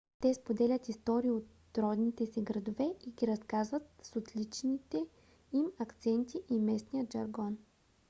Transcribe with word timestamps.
те 0.19 0.33
споделят 0.33 0.89
истории 0.89 1.31
от 1.31 1.47
родните 1.77 2.25
си 2.25 2.41
градове 2.41 2.93
и 3.07 3.11
ги 3.11 3.27
разказват 3.27 3.89
с 4.01 4.15
отличителните 4.19 5.05
им 5.53 5.65
акценти 5.79 6.41
и 6.49 6.59
местния 6.59 7.07
жаргон 7.13 7.57